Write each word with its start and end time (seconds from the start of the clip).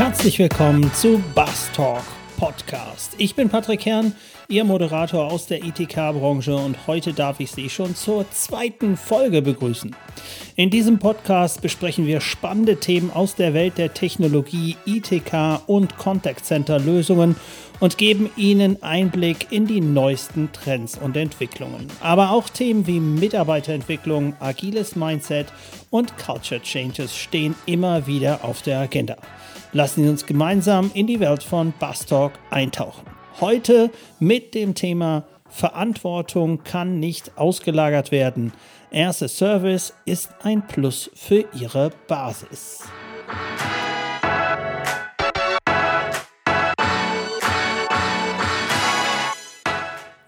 Herzlich 0.00 0.38
willkommen 0.38 0.90
zu 0.94 1.22
Bass 1.34 1.70
Talk 1.74 2.02
Podcast. 2.38 3.14
Ich 3.18 3.34
bin 3.34 3.50
Patrick 3.50 3.80
Kern, 3.80 4.14
Ihr 4.48 4.64
Moderator 4.64 5.30
aus 5.30 5.46
der 5.46 5.62
ITK-Branche 5.62 6.56
und 6.56 6.86
heute 6.86 7.12
darf 7.12 7.38
ich 7.38 7.50
Sie 7.50 7.68
schon 7.68 7.94
zur 7.94 8.24
zweiten 8.30 8.96
Folge 8.96 9.42
begrüßen. 9.42 9.94
In 10.60 10.68
diesem 10.68 10.98
Podcast 10.98 11.62
besprechen 11.62 12.06
wir 12.06 12.20
spannende 12.20 12.76
Themen 12.76 13.10
aus 13.10 13.34
der 13.34 13.54
Welt 13.54 13.78
der 13.78 13.94
Technologie, 13.94 14.76
ITK 14.84 15.62
und 15.66 15.96
Contact 15.96 16.44
Center 16.44 16.78
Lösungen 16.78 17.34
und 17.80 17.96
geben 17.96 18.28
Ihnen 18.36 18.82
Einblick 18.82 19.50
in 19.52 19.66
die 19.66 19.80
neuesten 19.80 20.52
Trends 20.52 20.98
und 20.98 21.16
Entwicklungen. 21.16 21.86
Aber 22.02 22.32
auch 22.32 22.50
Themen 22.50 22.86
wie 22.86 23.00
Mitarbeiterentwicklung, 23.00 24.34
agiles 24.38 24.96
Mindset 24.96 25.46
und 25.88 26.18
Culture 26.18 26.60
Changes 26.60 27.16
stehen 27.16 27.54
immer 27.64 28.06
wieder 28.06 28.44
auf 28.44 28.60
der 28.60 28.80
Agenda. 28.80 29.16
Lassen 29.72 30.02
Sie 30.02 30.10
uns 30.10 30.26
gemeinsam 30.26 30.90
in 30.92 31.06
die 31.06 31.20
Welt 31.20 31.42
von 31.42 31.72
Bastalk 31.78 32.32
eintauchen. 32.50 33.06
Heute 33.40 33.88
mit 34.18 34.54
dem 34.54 34.74
Thema 34.74 35.24
Verantwortung 35.50 36.64
kann 36.64 36.98
nicht 36.98 37.36
ausgelagert 37.36 38.10
werden. 38.10 38.52
Erste 38.90 39.28
Service 39.28 39.92
ist 40.04 40.30
ein 40.42 40.66
Plus 40.66 41.10
für 41.14 41.44
Ihre 41.52 41.90
Basis. 42.08 42.84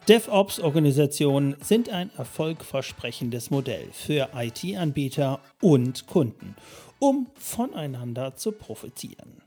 DevOps-Organisationen 0.09 1.57
sind 1.63 1.89
ein 1.89 2.11
erfolgversprechendes 2.17 3.51
Modell 3.51 3.89
für 3.93 4.29
IT-Anbieter 4.35 5.41
und 5.61 6.07
Kunden 6.09 6.57
um 7.03 7.27
voneinander 7.35 8.37
zu 8.37 8.53
profitieren. 8.53 9.43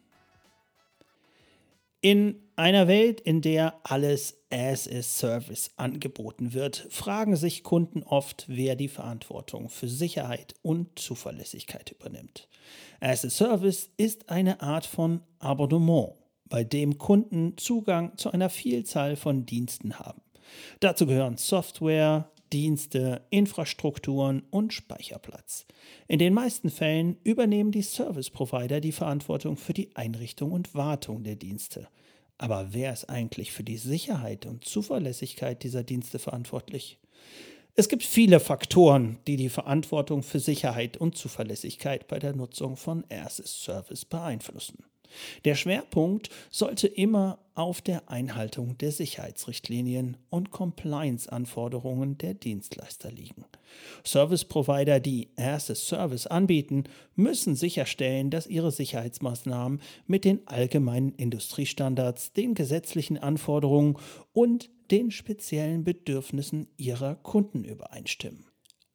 In 2.06 2.36
einer 2.56 2.88
Welt, 2.88 3.20
in 3.20 3.42
der 3.42 3.80
alles 3.81 4.38
as 4.52 4.88
a 4.88 5.02
Service 5.02 5.72
angeboten 5.75 6.53
wird, 6.53 6.86
fragen 6.92 7.36
sich 7.36 7.64
Kunden 7.64 8.03
oft, 8.03 8.45
wer 8.47 8.75
die 8.75 8.89
Verantwortung 8.89 9.70
für 9.70 9.88
Sicherheit 9.88 10.53
und 10.62 11.00
Zuverlässigkeit 11.00 11.89
übernimmt. 11.89 12.47
As 13.00 13.25
a 13.25 13.31
Service 13.31 13.89
ist 13.97 14.30
eine 14.30 14.62
Art 14.62 14.86
von 14.86 15.22
Abonnement, 15.39 16.14
bei 16.47 16.64
dem 16.64 17.00
Kunden 17.00 17.58
Zugang 17.58 18.16
zu 18.19 18.30
einer 18.30 18.52
Vielzahl 18.52 19.16
von 19.16 19.47
Diensten 19.47 19.97
haben. 19.97 20.22
Dazu 20.81 21.08
gehören 21.08 21.38
Software, 21.38 22.30
Dienste, 22.56 23.22
Infrastrukturen 23.31 24.44
und 24.50 24.73
Speicherplatz. 24.73 25.66
In 26.08 26.20
den 26.20 26.34
meisten 26.34 26.70
Fällen 26.70 27.17
übernehmen 27.25 27.73
die 27.73 27.81
Service 27.81 28.30
Provider 28.30 28.80
die 28.80 28.94
Verantwortung 28.94 29.58
für 29.58 29.73
die 29.73 29.94
Einrichtung 29.94 30.53
und 30.53 30.73
Wartung 30.73 31.25
der 31.25 31.36
Dienste. 31.36 31.89
Aber 32.38 32.70
wer 32.72 32.94
ist 32.94 33.09
eigentlich 33.09 33.52
für 33.52 33.66
die 33.66 33.75
Sicherheit 33.75 34.45
und 34.45 34.64
Zuverlässigkeit 34.64 35.64
dieser 35.64 35.84
Dienste 35.84 36.17
verantwortlich? 36.17 36.97
Es 37.73 37.89
gibt 37.89 38.03
viele 38.03 38.39
Faktoren, 38.39 39.17
die 39.28 39.36
die 39.36 39.50
Verantwortung 39.50 40.23
für 40.23 40.40
Sicherheit 40.40 40.95
und 40.95 41.17
Zuverlässigkeit 41.17 42.08
bei 42.08 42.19
der 42.19 42.38
Nutzung 42.38 42.78
von 42.78 43.03
as 43.09 43.36
Service 43.36 44.06
beeinflussen. 44.06 44.86
Der 45.44 45.56
Schwerpunkt 45.56 46.30
sollte 46.50 46.88
immer 46.88 47.39
auf 47.56 47.81
der 47.81 48.09
Einhaltung 48.09 48.78
der 48.78 48.92
Sicherheitsrichtlinien 48.92 50.17
und 50.30 50.52
Compliance-Anforderungen 50.52 52.17
der 52.17 52.34
Dienstleister 52.34 53.12
liegen. 53.12 53.45
Service-Provider, 54.06 55.00
die 55.00 55.30
as 55.38 55.67
Service 55.67 56.28
anbieten, 56.28 56.84
müssen 57.16 57.56
sicherstellen, 57.56 58.30
dass 58.30 58.47
ihre 58.47 58.72
Sicherheitsmaßnahmen 58.72 59.81
mit 60.06 60.25
den 60.25 60.46
allgemeinen 60.47 61.13
Industriestandards, 61.13 62.34
den 62.34 62.53
gesetzlichen 62.53 63.18
Anforderungen 63.18 63.97
und 64.34 64.69
den 64.91 65.12
speziellen 65.12 65.84
Bedürfnissen 65.84 66.68
ihrer 66.78 67.16
Kunden 67.16 67.63
übereinstimmen. 67.63 68.46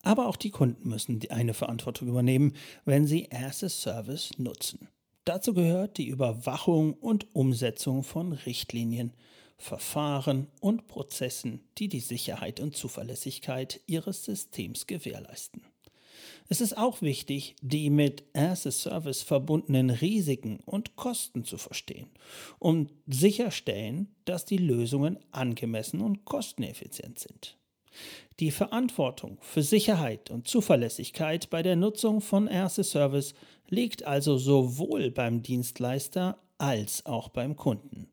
Aber 0.02 0.28
auch 0.28 0.36
die 0.36 0.50
Kunden 0.50 0.88
müssen 0.88 1.20
eine 1.30 1.54
Verantwortung 1.54 2.08
übernehmen, 2.08 2.54
wenn 2.84 3.06
sie 3.06 3.30
as 3.32 3.60
Service 3.60 4.30
nutzen. 4.38 4.88
Dazu 5.30 5.54
gehört 5.54 5.96
die 5.96 6.08
Überwachung 6.08 6.94
und 6.94 7.32
Umsetzung 7.36 8.02
von 8.02 8.32
Richtlinien, 8.32 9.12
Verfahren 9.58 10.48
und 10.58 10.88
Prozessen, 10.88 11.60
die 11.78 11.86
die 11.86 12.00
Sicherheit 12.00 12.58
und 12.58 12.76
Zuverlässigkeit 12.76 13.80
Ihres 13.86 14.24
Systems 14.24 14.88
gewährleisten. 14.88 15.62
Es 16.48 16.60
ist 16.60 16.76
auch 16.76 17.00
wichtig, 17.00 17.54
die 17.62 17.90
mit 17.90 18.24
as-a-Service 18.34 19.22
verbundenen 19.22 19.90
Risiken 19.90 20.58
und 20.66 20.96
Kosten 20.96 21.44
zu 21.44 21.58
verstehen 21.58 22.10
und 22.58 22.90
sicherstellen, 23.06 24.12
dass 24.24 24.46
die 24.46 24.58
Lösungen 24.58 25.16
angemessen 25.30 26.00
und 26.00 26.24
kosteneffizient 26.24 27.20
sind. 27.20 27.56
Die 28.40 28.50
Verantwortung 28.50 29.38
für 29.40 29.62
Sicherheit 29.62 30.30
und 30.30 30.48
Zuverlässigkeit 30.48 31.50
bei 31.50 31.62
der 31.62 31.76
Nutzung 31.76 32.20
von 32.20 32.48
as-a-Service 32.48 33.34
liegt 33.68 34.04
also 34.04 34.38
sowohl 34.38 35.10
beim 35.10 35.42
Dienstleister 35.42 36.38
als 36.58 37.04
auch 37.06 37.28
beim 37.28 37.56
Kunden. 37.56 38.08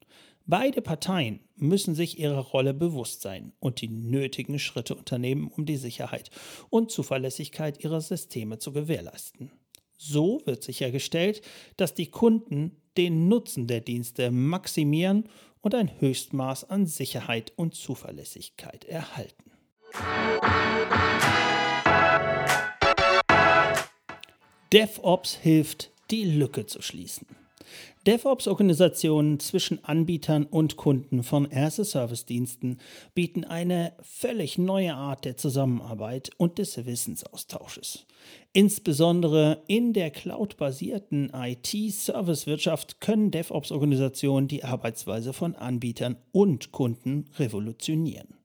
Beide 0.45 0.81
Parteien 0.81 1.41
müssen 1.57 1.93
sich 1.93 2.19
ihrer 2.19 2.39
Rolle 2.39 2.73
bewusst 2.73 3.21
sein 3.21 3.51
und 3.59 3.81
die 3.81 3.89
nötigen 3.89 4.59
Schritte 4.59 4.95
unternehmen, 4.95 5.51
um 5.53 5.65
die 5.65 5.75
Sicherheit 5.75 6.29
und 6.69 6.89
Zuverlässigkeit 6.89 7.83
ihrer 7.83 7.99
Systeme 7.99 8.57
zu 8.57 8.71
gewährleisten. 8.71 9.51
So 9.97 10.41
wird 10.45 10.63
sichergestellt, 10.63 11.41
dass 11.75 11.95
die 11.95 12.11
Kunden 12.11 12.77
den 12.95 13.27
Nutzen 13.27 13.67
der 13.67 13.81
Dienste 13.81 14.31
maximieren 14.31 15.27
und 15.61 15.75
ein 15.75 15.99
Höchstmaß 15.99 16.69
an 16.69 16.85
Sicherheit 16.85 17.51
und 17.55 17.75
Zuverlässigkeit 17.75 18.85
erhalten. 18.85 19.51
DevOps 24.73 25.35
hilft, 25.35 25.91
die 26.11 26.25
Lücke 26.25 26.65
zu 26.65 26.81
schließen. 26.81 27.25
DevOps-Organisationen 28.05 29.39
zwischen 29.39 29.83
Anbietern 29.83 30.45
und 30.45 30.77
Kunden 30.77 31.23
von 31.23 31.51
as-a-Service-Diensten 31.51 32.77
bieten 33.13 33.43
eine 33.43 33.93
völlig 34.01 34.57
neue 34.57 34.93
Art 34.93 35.25
der 35.25 35.35
Zusammenarbeit 35.35 36.31
und 36.37 36.57
des 36.57 36.85
Wissensaustausches. 36.85 38.05
Insbesondere 38.53 39.63
in 39.67 39.93
der 39.93 40.11
cloud-basierten 40.11 41.31
IT-Service-Wirtschaft 41.33 43.01
können 43.01 43.31
DevOps-Organisationen 43.31 44.47
die 44.47 44.63
Arbeitsweise 44.63 45.33
von 45.33 45.55
Anbietern 45.55 46.17
und 46.31 46.71
Kunden 46.71 47.25
revolutionieren. 47.37 48.36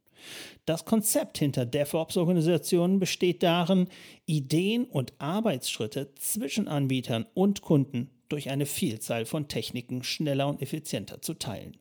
Das 0.64 0.84
Konzept 0.84 1.38
hinter 1.38 1.66
DevOps-Organisationen 1.66 2.98
besteht 2.98 3.42
darin, 3.42 3.88
Ideen 4.26 4.84
und 4.84 5.12
Arbeitsschritte 5.18 6.14
zwischen 6.14 6.68
Anbietern 6.68 7.26
und 7.34 7.62
Kunden 7.62 8.10
durch 8.28 8.48
eine 8.50 8.66
Vielzahl 8.66 9.26
von 9.26 9.48
Techniken 9.48 10.02
schneller 10.02 10.48
und 10.48 10.62
effizienter 10.62 11.20
zu 11.20 11.34
teilen. 11.34 11.76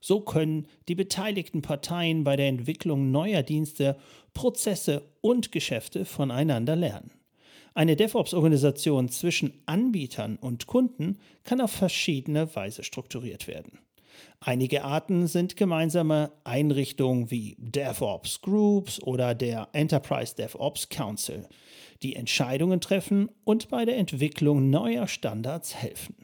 So 0.00 0.20
können 0.20 0.66
die 0.88 0.96
beteiligten 0.96 1.62
Parteien 1.62 2.24
bei 2.24 2.34
der 2.34 2.48
Entwicklung 2.48 3.12
neuer 3.12 3.42
Dienste, 3.42 3.96
Prozesse 4.34 5.02
und 5.20 5.52
Geschäfte 5.52 6.04
voneinander 6.04 6.74
lernen. 6.74 7.12
Eine 7.74 7.96
DevOps-Organisation 7.96 9.08
zwischen 9.08 9.62
Anbietern 9.64 10.36
und 10.36 10.66
Kunden 10.66 11.18
kann 11.44 11.60
auf 11.60 11.70
verschiedene 11.70 12.54
Weise 12.54 12.82
strukturiert 12.82 13.46
werden. 13.46 13.78
Einige 14.40 14.84
Arten 14.84 15.26
sind 15.28 15.56
gemeinsame 15.56 16.32
Einrichtungen 16.44 17.30
wie 17.30 17.56
DevOps 17.58 18.40
Groups 18.40 19.00
oder 19.02 19.34
der 19.34 19.68
Enterprise 19.72 20.34
DevOps 20.34 20.88
Council, 20.88 21.46
die 22.02 22.16
Entscheidungen 22.16 22.80
treffen 22.80 23.30
und 23.44 23.68
bei 23.68 23.84
der 23.84 23.96
Entwicklung 23.96 24.70
neuer 24.70 25.06
Standards 25.06 25.74
helfen. 25.74 26.16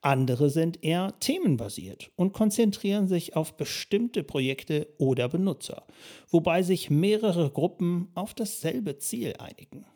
Andere 0.00 0.50
sind 0.50 0.82
eher 0.82 1.14
themenbasiert 1.20 2.10
und 2.16 2.32
konzentrieren 2.32 3.06
sich 3.06 3.36
auf 3.36 3.56
bestimmte 3.56 4.24
Projekte 4.24 4.88
oder 4.98 5.28
Benutzer, 5.28 5.86
wobei 6.28 6.62
sich 6.62 6.90
mehrere 6.90 7.50
Gruppen 7.50 8.08
auf 8.14 8.34
dasselbe 8.34 8.98
Ziel 8.98 9.34
einigen. 9.38 9.86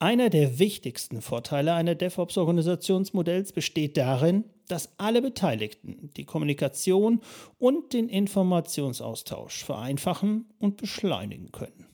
Einer 0.00 0.30
der 0.30 0.60
wichtigsten 0.60 1.22
Vorteile 1.22 1.74
eines 1.74 1.98
DevOps-Organisationsmodells 1.98 3.52
besteht 3.52 3.96
darin, 3.96 4.44
dass 4.68 4.90
alle 4.96 5.20
Beteiligten 5.20 6.10
die 6.16 6.24
Kommunikation 6.24 7.20
und 7.58 7.92
den 7.92 8.08
Informationsaustausch 8.08 9.64
vereinfachen 9.64 10.46
und 10.60 10.76
beschleunigen 10.76 11.50
können, 11.50 11.86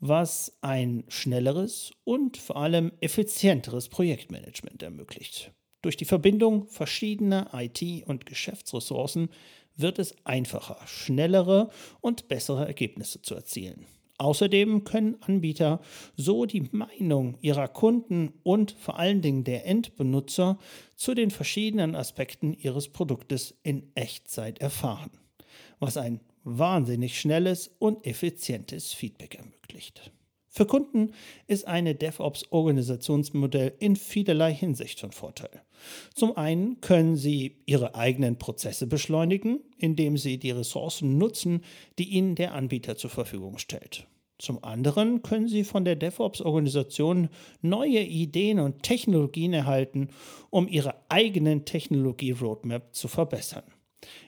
was 0.00 0.58
ein 0.62 1.04
schnelleres 1.06 1.92
und 2.02 2.38
vor 2.38 2.56
allem 2.56 2.90
effizienteres 3.00 3.88
Projektmanagement 3.88 4.82
ermöglicht. 4.82 5.52
Durch 5.82 5.96
die 5.96 6.06
Verbindung 6.06 6.66
verschiedener 6.66 7.50
IT- 7.54 8.04
und 8.04 8.26
Geschäftsressourcen 8.26 9.28
wird 9.76 10.00
es 10.00 10.16
einfacher, 10.24 10.78
schnellere 10.88 11.70
und 12.00 12.26
bessere 12.26 12.66
Ergebnisse 12.66 13.22
zu 13.22 13.36
erzielen. 13.36 13.86
Außerdem 14.18 14.82
können 14.82 15.16
Anbieter 15.22 15.80
so 16.16 16.44
die 16.44 16.68
Meinung 16.72 17.38
ihrer 17.40 17.68
Kunden 17.68 18.32
und 18.42 18.72
vor 18.72 18.98
allen 18.98 19.22
Dingen 19.22 19.44
der 19.44 19.64
Endbenutzer 19.64 20.58
zu 20.96 21.14
den 21.14 21.30
verschiedenen 21.30 21.94
Aspekten 21.94 22.52
ihres 22.52 22.88
Produktes 22.88 23.54
in 23.62 23.92
Echtzeit 23.94 24.58
erfahren, 24.58 25.12
was 25.78 25.96
ein 25.96 26.20
wahnsinnig 26.42 27.20
schnelles 27.20 27.70
und 27.78 28.04
effizientes 28.04 28.92
Feedback 28.92 29.36
ermöglicht. 29.36 30.10
Für 30.58 30.66
Kunden 30.66 31.12
ist 31.46 31.68
eine 31.68 31.94
DevOps-Organisationsmodell 31.94 33.74
in 33.78 33.94
vielerlei 33.94 34.52
Hinsicht 34.52 34.98
von 34.98 35.12
Vorteil. 35.12 35.62
Zum 36.16 36.36
einen 36.36 36.80
können 36.80 37.14
sie 37.14 37.58
ihre 37.64 37.94
eigenen 37.94 38.40
Prozesse 38.40 38.88
beschleunigen, 38.88 39.60
indem 39.78 40.16
sie 40.16 40.36
die 40.36 40.50
Ressourcen 40.50 41.16
nutzen, 41.16 41.62
die 42.00 42.08
ihnen 42.08 42.34
der 42.34 42.54
Anbieter 42.54 42.96
zur 42.96 43.10
Verfügung 43.10 43.58
stellt. 43.58 44.08
Zum 44.38 44.64
anderen 44.64 45.22
können 45.22 45.46
sie 45.46 45.62
von 45.62 45.84
der 45.84 45.94
DevOps-Organisation 45.94 47.28
neue 47.62 48.00
Ideen 48.00 48.58
und 48.58 48.82
Technologien 48.82 49.52
erhalten, 49.52 50.08
um 50.50 50.66
ihre 50.66 50.96
eigenen 51.08 51.66
Technologie-Roadmap 51.66 52.92
zu 52.96 53.06
verbessern. 53.06 53.62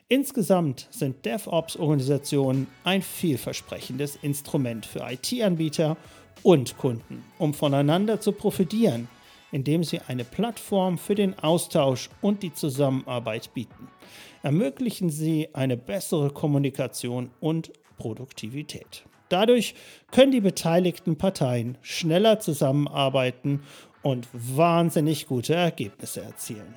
Insgesamt 0.08 0.88
sind 0.90 1.24
DevOps-Organisationen 1.24 2.66
ein 2.82 3.02
vielversprechendes 3.02 4.16
Instrument 4.22 4.84
für 4.84 5.08
IT-Anbieter 5.08 5.96
und 6.42 6.76
Kunden, 6.78 7.24
um 7.38 7.54
voneinander 7.54 8.20
zu 8.20 8.32
profitieren, 8.32 9.08
indem 9.52 9.84
sie 9.84 10.00
eine 10.06 10.24
Plattform 10.24 10.98
für 10.98 11.14
den 11.14 11.38
Austausch 11.38 12.10
und 12.20 12.42
die 12.42 12.52
Zusammenarbeit 12.52 13.52
bieten. 13.54 13.88
Ermöglichen 14.42 15.10
sie 15.10 15.48
eine 15.52 15.76
bessere 15.76 16.30
Kommunikation 16.30 17.30
und 17.40 17.72
Produktivität. 17.98 19.04
Dadurch 19.28 19.74
können 20.10 20.32
die 20.32 20.40
beteiligten 20.40 21.16
Parteien 21.16 21.78
schneller 21.82 22.40
zusammenarbeiten 22.40 23.62
und 24.02 24.28
wahnsinnig 24.32 25.26
gute 25.26 25.54
Ergebnisse 25.54 26.22
erzielen. 26.22 26.74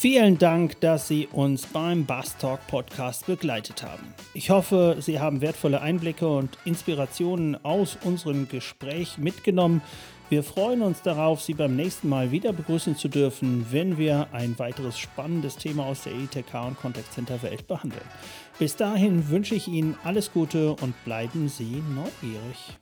Vielen 0.00 0.38
Dank, 0.38 0.78
dass 0.78 1.08
Sie 1.08 1.26
uns 1.26 1.66
beim 1.66 2.06
Bass 2.06 2.38
Talk 2.38 2.64
Podcast 2.68 3.26
begleitet 3.26 3.82
haben. 3.82 4.14
Ich 4.32 4.48
hoffe, 4.48 4.94
Sie 5.00 5.18
haben 5.18 5.40
wertvolle 5.40 5.80
Einblicke 5.80 6.28
und 6.28 6.56
Inspirationen 6.64 7.56
aus 7.64 7.98
unserem 8.04 8.48
Gespräch 8.48 9.18
mitgenommen. 9.18 9.82
Wir 10.30 10.44
freuen 10.44 10.82
uns 10.82 11.02
darauf, 11.02 11.42
Sie 11.42 11.52
beim 11.52 11.74
nächsten 11.74 12.08
Mal 12.08 12.30
wieder 12.30 12.52
begrüßen 12.52 12.94
zu 12.94 13.08
dürfen, 13.08 13.66
wenn 13.72 13.98
wir 13.98 14.28
ein 14.30 14.56
weiteres 14.60 14.96
spannendes 15.00 15.56
Thema 15.56 15.86
aus 15.86 16.04
der 16.04 16.12
ETK 16.12 16.54
und 16.64 16.78
Contact 16.78 17.12
Center 17.12 17.42
Welt 17.42 17.66
behandeln. 17.66 18.06
Bis 18.60 18.76
dahin 18.76 19.28
wünsche 19.30 19.56
ich 19.56 19.66
Ihnen 19.66 19.96
alles 20.04 20.32
Gute 20.32 20.74
und 20.74 20.94
bleiben 21.04 21.48
Sie 21.48 21.82
neugierig. 21.92 22.78